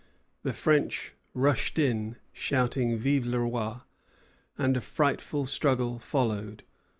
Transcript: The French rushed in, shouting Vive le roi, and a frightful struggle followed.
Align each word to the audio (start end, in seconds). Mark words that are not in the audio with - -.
The 0.41 0.51
French 0.51 1.13
rushed 1.35 1.77
in, 1.77 2.15
shouting 2.33 2.97
Vive 2.97 3.27
le 3.27 3.37
roi, 3.41 3.81
and 4.57 4.75
a 4.75 4.81
frightful 4.81 5.45
struggle 5.45 5.99
followed. 5.99 6.63